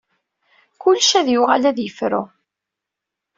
[0.81, 2.23] Kullec ad yuɣal ad yefru.